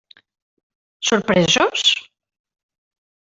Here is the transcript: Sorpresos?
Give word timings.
Sorpresos? 1.09 1.81